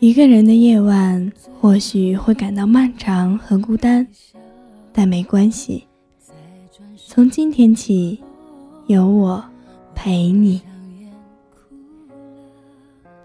[0.00, 4.06] 一个人的夜晚或许会感到漫长和孤单，
[4.92, 5.82] 但没关系。
[7.08, 8.20] 从今天起，
[8.86, 9.44] 有我
[9.96, 10.62] 陪你。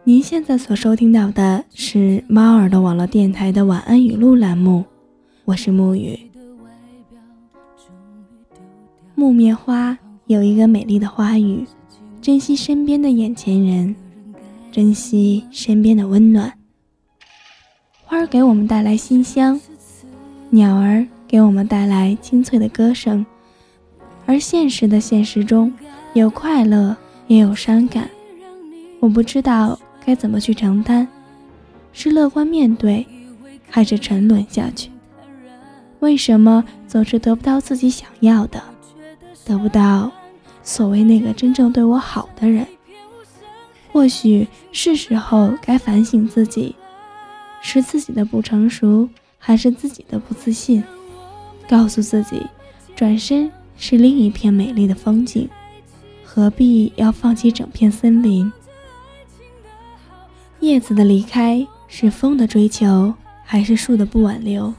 [0.03, 4.83] 您现在所收听到的是猫耳朵网络电台的晚安语录栏目，
[5.45, 6.19] 我是木雨。
[9.13, 9.95] 木棉花
[10.25, 11.67] 有一个美丽的花语：
[12.19, 13.95] 珍惜身边的眼前人，
[14.71, 16.51] 珍惜身边的温暖。
[18.13, 19.59] 花儿给我们带来馨香，
[20.51, 23.25] 鸟儿给我们带来清脆的歌声，
[24.27, 25.73] 而现实的现实中
[26.13, 26.95] 有快乐
[27.25, 28.07] 也有伤感，
[28.99, 31.07] 我不知道该怎么去承担，
[31.91, 33.03] 是乐观面对，
[33.67, 34.91] 还是沉沦下去？
[35.97, 38.61] 为什么总是得不到自己想要的，
[39.43, 40.11] 得不到
[40.61, 42.67] 所谓那个真正对我好的人？
[43.91, 46.75] 或许是时候该反省自己。
[47.63, 50.83] 是自己的不成熟，还是自己的不自信？
[51.67, 52.45] 告诉自己，
[52.93, 55.49] 转身是另一片美丽的风景，
[56.25, 58.51] 何必要放弃整片森林？
[60.59, 63.13] 叶子的离开是风的追求，
[63.45, 64.73] 还是树的不挽留？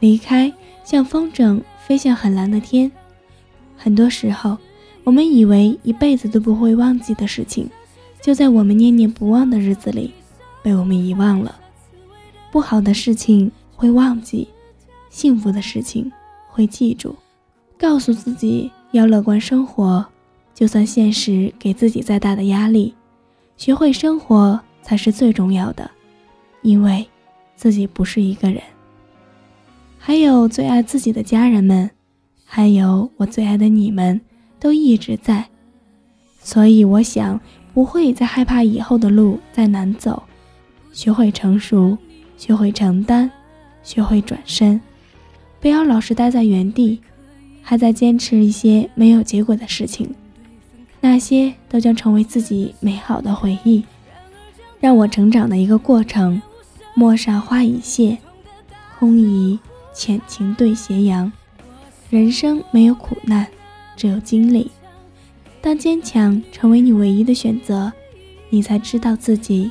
[0.00, 0.50] 离开
[0.84, 2.90] 像风筝飞向很蓝的天。
[3.76, 4.56] 很多时候，
[5.04, 7.68] 我们以为一辈子都不会忘记的事情，
[8.22, 10.14] 就在我们念念不忘的日子里。
[10.62, 11.58] 被我们遗忘了，
[12.50, 14.48] 不好的事情会忘记，
[15.10, 16.10] 幸福的事情
[16.48, 17.16] 会记住。
[17.78, 20.04] 告诉自己要乐观生活，
[20.54, 22.94] 就算现实给自己再大的压力，
[23.56, 25.90] 学会生活才是最重要的。
[26.62, 27.06] 因为
[27.54, 28.60] 自己不是一个人，
[29.96, 31.88] 还有最爱自己的家人们，
[32.44, 34.20] 还有我最爱的你们，
[34.58, 35.48] 都一直在。
[36.40, 37.40] 所以我想，
[37.72, 40.20] 不会再害怕以后的路再难走。
[40.98, 41.96] 学会成熟，
[42.36, 43.30] 学会承担，
[43.84, 44.80] 学会转身，
[45.60, 47.00] 不要老是待在原地，
[47.62, 50.12] 还在坚持一些没有结果的事情，
[51.00, 53.84] 那些都将成为自己美好的回忆，
[54.80, 56.42] 让我成长的一个过程。
[56.94, 58.18] 陌上花已谢，
[58.98, 59.56] 空疑
[59.94, 61.30] 浅情对斜阳。
[62.10, 63.46] 人生没有苦难，
[63.96, 64.68] 只有经历。
[65.60, 67.92] 当坚强成为你唯一的选择，
[68.50, 69.70] 你才知道自己。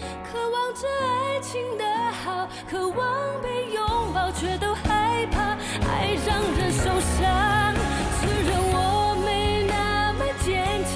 [0.00, 1.84] 渴望着爱情的
[2.24, 3.82] 好，渴望被拥
[4.14, 5.56] 抱，却都害怕
[5.88, 7.74] 爱让人受伤。
[8.20, 8.76] 承认我
[9.24, 10.50] 没那么坚
[10.84, 10.94] 强，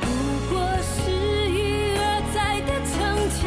[0.00, 0.04] 不
[0.48, 1.10] 过是
[1.50, 2.00] 一而
[2.32, 2.92] 再的逞
[3.36, 3.40] 强。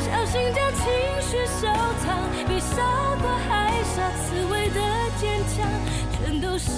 [0.00, 0.82] 小心将情
[1.20, 1.62] 绪收
[2.04, 2.04] 藏，
[2.48, 2.72] 比傻
[3.20, 3.50] 瓜还
[3.82, 4.78] 傻，刺猬的
[5.20, 5.56] 坚强，
[6.12, 6.72] 全都是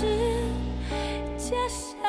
[1.39, 2.06] 假象。